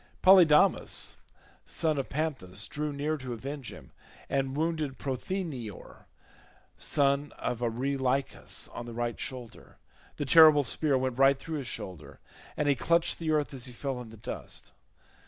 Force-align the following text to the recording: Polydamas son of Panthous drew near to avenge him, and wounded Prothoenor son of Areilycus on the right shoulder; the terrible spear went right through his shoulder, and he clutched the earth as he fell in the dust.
Polydamas 0.23 1.17
son 1.63 1.99
of 1.99 2.09
Panthous 2.09 2.67
drew 2.67 2.91
near 2.91 3.17
to 3.17 3.33
avenge 3.33 3.71
him, 3.71 3.91
and 4.31 4.57
wounded 4.57 4.97
Prothoenor 4.97 6.07
son 6.75 7.31
of 7.33 7.59
Areilycus 7.61 8.67
on 8.73 8.87
the 8.87 8.95
right 8.95 9.19
shoulder; 9.19 9.77
the 10.15 10.25
terrible 10.25 10.63
spear 10.63 10.97
went 10.97 11.19
right 11.19 11.37
through 11.37 11.59
his 11.59 11.67
shoulder, 11.67 12.19
and 12.57 12.67
he 12.67 12.73
clutched 12.73 13.19
the 13.19 13.29
earth 13.29 13.53
as 13.53 13.67
he 13.67 13.73
fell 13.73 14.01
in 14.01 14.09
the 14.09 14.17
dust. 14.17 14.71